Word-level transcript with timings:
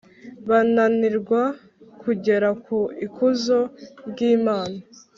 bananirwa 0.49 1.41
kugera 2.01 2.49
ku 2.65 2.79
ikuzo 3.05 3.59
ry’Imana 4.09 4.79